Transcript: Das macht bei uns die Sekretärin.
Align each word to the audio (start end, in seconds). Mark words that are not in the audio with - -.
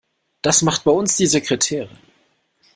Das 0.41 0.63
macht 0.63 0.83
bei 0.83 0.89
uns 0.89 1.15
die 1.17 1.27
Sekretärin. 1.27 1.95